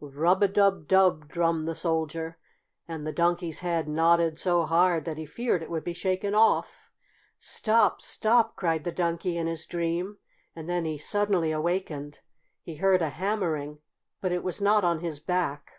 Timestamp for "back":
15.20-15.70